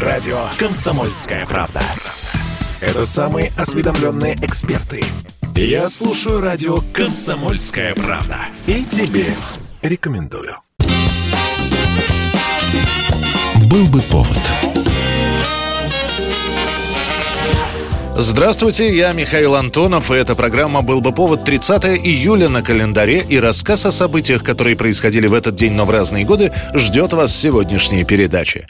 [0.00, 1.80] Радио «Комсомольская правда».
[2.82, 5.02] Это самые осведомленные эксперты.
[5.54, 8.36] Я слушаю радио «Комсомольская правда».
[8.66, 9.24] И тебе
[9.80, 10.56] рекомендую.
[13.70, 14.65] Был бы повод.
[18.18, 23.38] Здравствуйте, я Михаил Антонов, и эта программа «Был бы повод» 30 июля на календаре, и
[23.38, 28.04] рассказ о событиях, которые происходили в этот день, но в разные годы, ждет вас сегодняшней
[28.04, 28.68] передаче.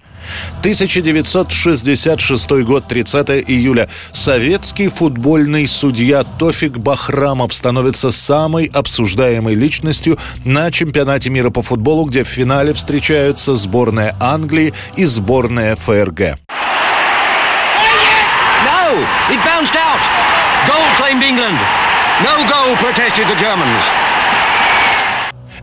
[0.62, 3.88] 1966 год, 30 июля.
[4.12, 12.24] Советский футбольный судья Тофик Бахрамов становится самой обсуждаемой личностью на чемпионате мира по футболу, где
[12.24, 16.36] в финале встречаются сборная Англии и сборная ФРГ.
[19.28, 20.02] It bounced out.
[20.70, 21.58] Goal claimed England.
[22.22, 24.05] No goal protested the Germans.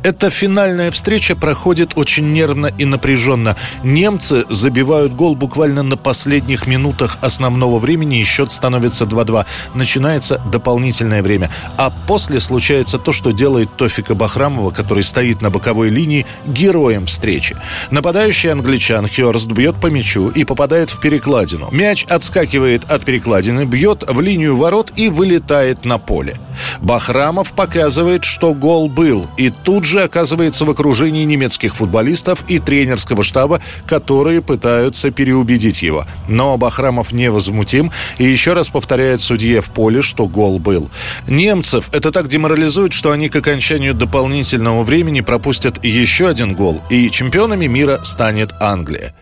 [0.04, 3.56] Эта финальная встреча проходит очень нервно и напряженно.
[3.84, 9.46] Немцы забивают гол буквально на последних минутах основного времени, и счет становится 2-2.
[9.76, 11.50] Начинается дополнительное время.
[11.78, 17.56] А после случается то, что делает Тофика Бахрамова, который стоит на боковой линии, героем встречи.
[17.90, 21.70] Нападающий англичан Хёрст бьет по мячу и попадает в перекладину.
[21.72, 26.36] Мяч отскакивает от перекладины, бьет в линию ворот и вылетает на поле.
[26.82, 33.24] Бахрамов показывает, что гол был, и тут же оказывается в окружении немецких футболистов и тренерского
[33.24, 36.06] штаба, которые пытаются переубедить его.
[36.28, 40.90] Но Бахрамов невозмутим и еще раз повторяет судье в поле, что гол был.
[41.28, 47.10] Немцев это так деморализует, что они к окончанию дополнительного времени пропустят еще один гол, и
[47.10, 49.14] чемпионами мира станет Англия.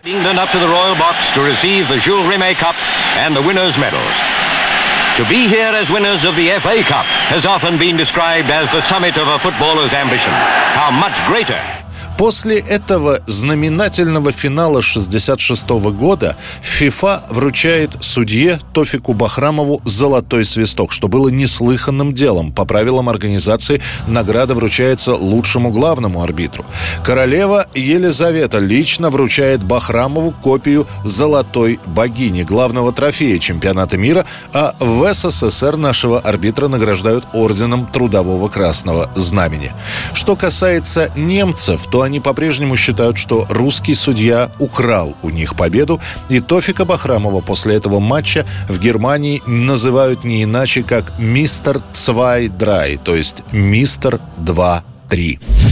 [5.18, 8.82] To be here as winners of the FA Cup has often been described as the
[8.82, 10.32] summit of a footballer's ambition.
[10.32, 11.81] How much greater
[12.22, 21.30] После этого знаменательного финала 66 года ФИФА вручает судье Тофику Бахрамову золотой свисток, что было
[21.30, 22.52] неслыханным делом.
[22.52, 26.64] По правилам организации награда вручается лучшему главному арбитру.
[27.04, 35.76] Королева Елизавета лично вручает Бахрамову копию золотой богини, главного трофея чемпионата мира, а в СССР
[35.76, 39.74] нашего арбитра награждают орденом Трудового Красного Знамени.
[40.14, 46.00] Что касается немцев, то они по-прежнему считают, что русский судья украл у них победу,
[46.30, 52.98] и Тофика Бахрамова после этого матча в Германии называют не иначе, как «Мистер Цвай Драй»,
[52.98, 55.71] то есть «Мистер 2-3».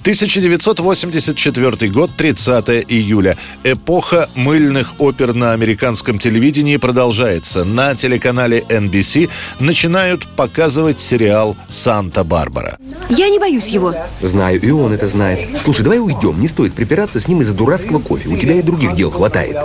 [0.00, 3.36] 1984 год, 30 июля.
[3.64, 7.64] Эпоха мыльных опер на американском телевидении продолжается.
[7.64, 9.28] На телеканале NBC
[9.58, 12.78] начинают показывать сериал «Санта-Барбара».
[13.10, 13.94] Я не боюсь его.
[14.22, 15.48] Знаю, и он это знает.
[15.64, 16.40] Слушай, давай уйдем.
[16.40, 18.28] Не стоит припираться с ним из-за дурацкого кофе.
[18.28, 19.56] У тебя и других дел хватает.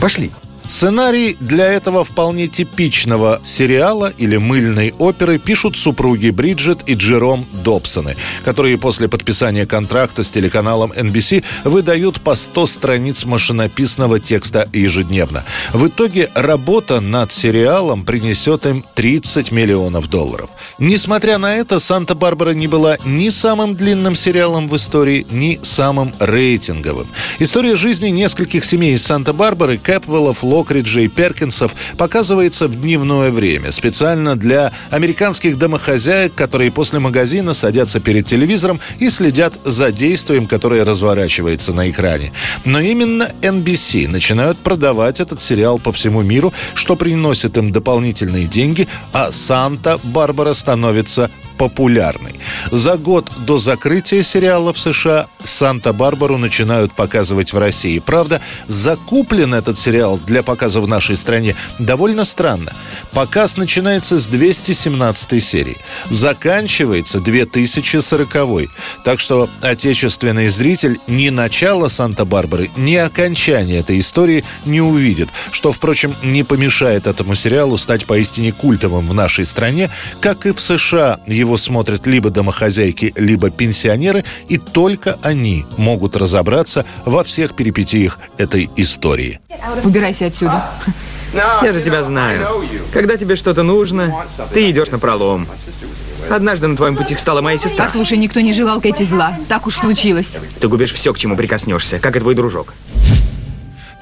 [0.00, 0.30] Пошли.
[0.66, 8.16] Сценарий для этого вполне типичного сериала или мыльной оперы пишут супруги Бриджит и Джером Добсоны,
[8.44, 15.44] которые после подписания контракта с телеканалом NBC выдают по 100 страниц машинописного текста ежедневно.
[15.72, 20.50] В итоге работа над сериалом принесет им 30 миллионов долларов.
[20.78, 27.08] Несмотря на это, «Санта-Барбара» не была ни самым длинным сериалом в истории, ни самым рейтинговым.
[27.38, 34.36] История жизни нескольких семей из Санта-Барбары, Кэпвеллов, Локриджа и Перкинсов показывается в дневное время, специально
[34.36, 41.72] для американских домохозяек, которые после магазина садятся перед телевизором и следят за действием, которое разворачивается
[41.72, 42.32] на экране.
[42.66, 48.88] Но именно NBC начинают продавать этот сериал по всему миру, что приносит им дополнительные деньги,
[49.12, 52.34] а Санта-Барбара становится популярной.
[52.70, 57.98] За год до закрытия сериала в США «Санта-Барбару» начинают показывать в России.
[57.98, 62.72] Правда, закуплен этот сериал для показа в нашей стране довольно странно.
[63.12, 65.76] Показ начинается с 217 серии,
[66.10, 68.70] заканчивается 2040.
[69.04, 76.14] Так что отечественный зритель ни начала «Санта-Барбары», ни окончания этой истории не увидит, что, впрочем,
[76.22, 79.90] не помешает этому сериалу стать поистине культовым в нашей стране,
[80.20, 86.86] как и в США его смотрят либо домохозяйки, либо пенсионеры, и только они могут разобраться
[87.04, 89.40] во всех перипетиях этой истории.
[89.84, 90.64] Убирайся отсюда.
[91.34, 92.64] Я же тебя знаю.
[92.92, 95.46] Когда тебе что-то нужно, ты идешь на пролом.
[96.30, 97.86] Однажды на твоем пути стала моя сестра.
[97.86, 99.36] Послушай, никто не желал Кэти зла.
[99.48, 100.36] Так уж случилось.
[100.60, 102.74] Ты губишь все, к чему прикоснешься, как и твой дружок.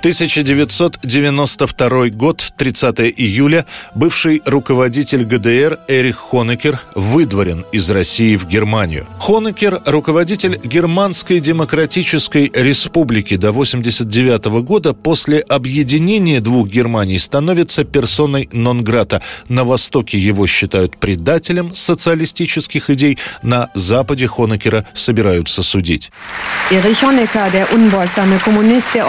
[0.01, 9.07] 1992 год, 30 июля, бывший руководитель ГДР Эрих Хонекер выдворен из России в Германию.
[9.19, 19.21] Хонекер– руководитель Германской Демократической Республики до 1989 года после объединения двух Германий становится персоной нон-грата.
[19.51, 26.11] На Востоке его считают предателем социалистических идей, на Западе Хонекера собираются судить.
[26.71, 29.05] Erich Honecker, der unbeugsame Kommunist, der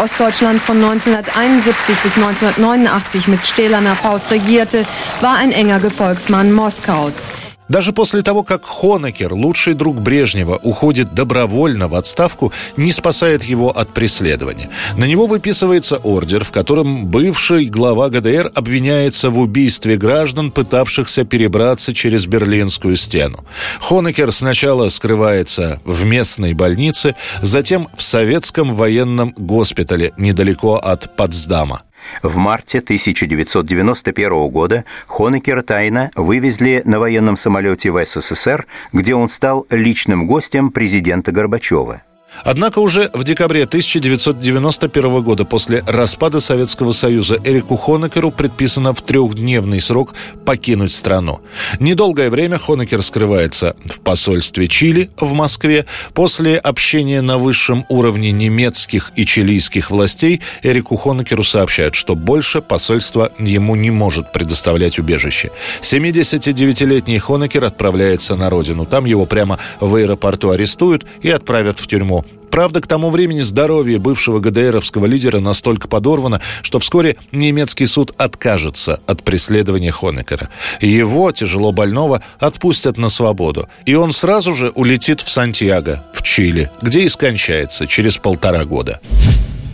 [0.83, 4.85] 1971 bis 1989 mit stählerner Faust regierte,
[5.21, 7.25] war ein enger Gefolgsmann Moskaus.
[7.69, 13.69] Даже после того, как Хонекер, лучший друг Брежнева, уходит добровольно в отставку, не спасает его
[13.69, 14.69] от преследования.
[14.97, 21.93] На него выписывается ордер, в котором бывший глава ГДР обвиняется в убийстве граждан, пытавшихся перебраться
[21.93, 23.45] через Берлинскую стену.
[23.79, 31.83] Хонекер сначала скрывается в местной больнице, затем в советском военном госпитале недалеко от Потсдама.
[32.23, 39.65] В марте 1991 года Хонекера тайно вывезли на военном самолете в СССР, где он стал
[39.69, 42.01] личным гостем президента Горбачева.
[42.43, 49.81] Однако уже в декабре 1991 года после распада Советского Союза Эрику Хонекеру предписано в трехдневный
[49.81, 50.13] срок
[50.45, 51.39] покинуть страну.
[51.79, 55.85] Недолгое время Хонекер скрывается в посольстве Чили в Москве.
[56.13, 63.31] После общения на высшем уровне немецких и чилийских властей Эрику Хонекеру сообщают, что больше посольство
[63.37, 65.51] ему не может предоставлять убежище.
[65.81, 68.85] 79-летний Хонекер отправляется на родину.
[68.85, 72.20] Там его прямо в аэропорту арестуют и отправят в тюрьму.
[72.51, 78.99] Правда, к тому времени здоровье бывшего ГДРовского лидера настолько подорвано, что вскоре немецкий суд откажется
[79.07, 80.49] от преследования Хонекера.
[80.81, 83.69] Его, тяжело больного, отпустят на свободу.
[83.85, 88.99] И он сразу же улетит в Сантьяго, в Чили, где и скончается через полтора года.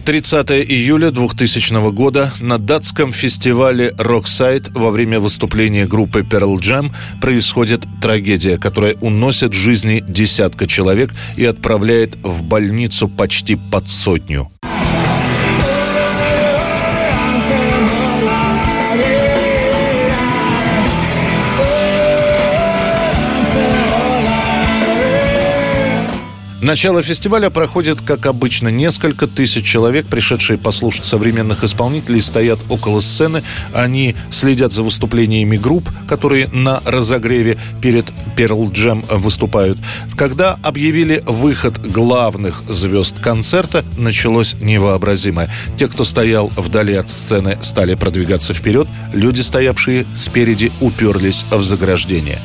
[0.08, 7.86] 30 июля 2000 года на датском фестивале Rockside во время выступления группы Pearl Jam происходит
[8.02, 14.50] трагедия, которая уносит жизни десятка человек и отправляет в больницу почти под сотню.
[26.68, 33.42] Начало фестиваля проходит, как обычно, несколько тысяч человек, пришедшие послушать современных исполнителей, стоят около сцены.
[33.74, 39.78] Они следят за выступлениями групп, которые на разогреве перед Pearl Jam выступают.
[40.18, 45.50] Когда объявили выход главных звезд концерта, началось невообразимое.
[45.78, 48.90] Те, кто стоял вдали от сцены, стали продвигаться вперед.
[49.18, 52.40] Люди, стоявшие спереди, уперлись в заграждение.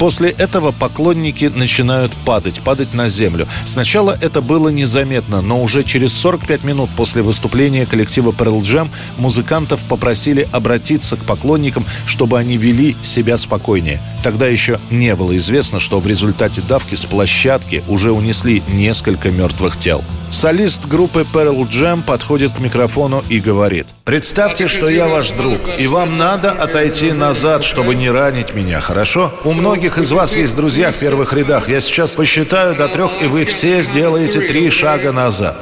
[0.00, 3.46] После этого поклонники начинают падать, падать на землю.
[3.64, 8.88] Сначала это было незаметно, но уже через 45 минут после выступления коллектива Pearl Jam
[9.18, 14.00] музыкантов попросили обратиться к поклонникам, чтобы они вели себя спокойнее.
[14.24, 19.78] Тогда еще не было известно, что в результате давки с площадки уже унесли несколько мертвых
[19.78, 20.02] тел.
[20.30, 25.86] Солист группы Pearl Jam подходит к микрофону и говорит «Представьте, что я ваш друг, и
[25.86, 29.32] вам надо отойти назад, чтобы не ранить меня, хорошо?
[29.44, 31.68] У многих из вас есть друзья в первых рядах.
[31.68, 35.56] Я сейчас посчитаю до трех, и вы все сделаете три шага назад».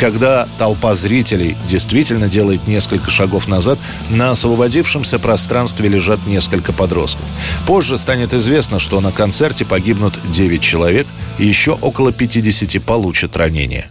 [0.00, 3.78] Когда толпа зрителей действительно делает несколько шагов назад,
[4.10, 7.24] на освободившемся пространстве лежат несколько подростков.
[7.66, 11.06] Позже станет известно, что на концерте погибнут 9 человек,
[11.38, 13.90] еще около 50 получат ранения.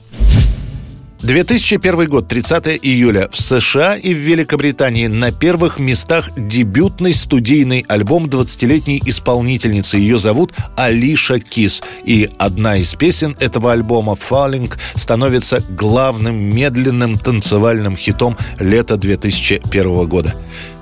[1.23, 3.29] 2001 год, 30 июля.
[3.31, 9.97] В США и в Великобритании на первых местах дебютный студийный альбом 20-летней исполнительницы.
[9.97, 11.83] Ее зовут Алиша Кис.
[12.05, 20.33] И одна из песен этого альбома «Falling» становится главным медленным танцевальным хитом лета 2001 года.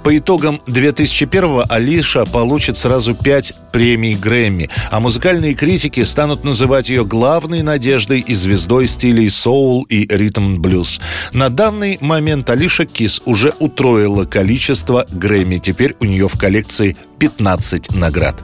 [0.04, 7.06] По итогам 2001-го Алиша получит сразу пять премий Грэмми, а музыкальные критики станут называть ее
[7.06, 11.02] главной надеждой и звездой стилей соул и ритм-блюз.
[11.34, 15.58] На данный момент Алиша Кис уже утроила количество Грэмми.
[15.58, 18.42] Теперь у нее в коллекции 15 наград.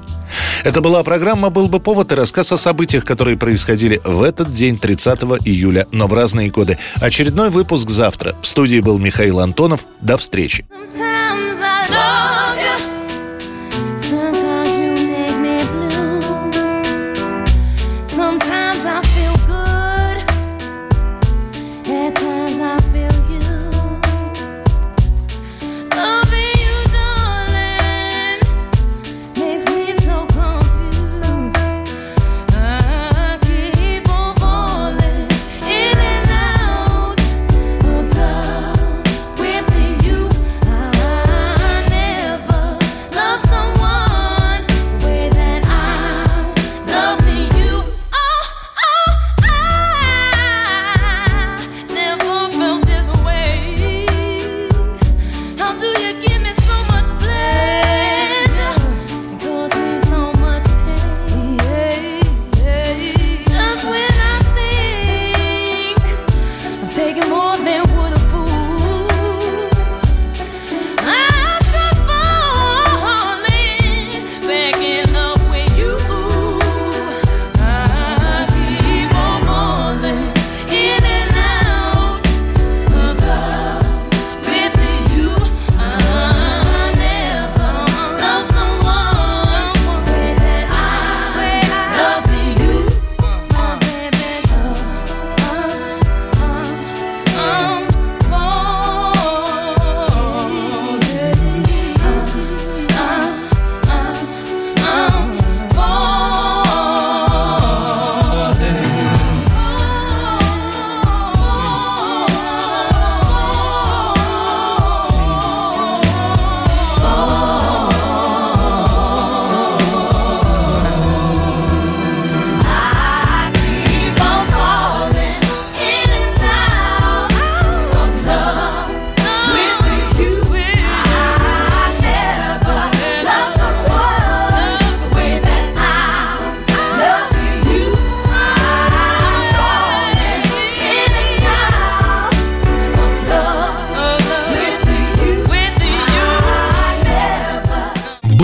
[0.64, 4.78] Это была программа «Был бы повод» и рассказ о событиях, которые происходили в этот день,
[4.78, 6.78] 30 июля, но в разные годы.
[6.96, 8.36] Очередной выпуск завтра.
[8.42, 9.82] В студии был Михаил Антонов.
[10.02, 10.66] До встречи.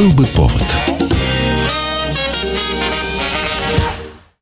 [0.01, 0.50] Был бы повод.